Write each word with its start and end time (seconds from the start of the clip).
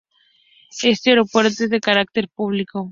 Este 0.81 1.11
Aeropuerto 1.11 1.61
es 1.63 1.69
de 1.69 1.79
carácter 1.79 2.27
público. 2.27 2.79